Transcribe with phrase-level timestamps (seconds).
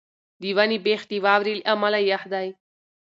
[0.41, 2.47] د ونې بېخ د واورې له امله یخ دی.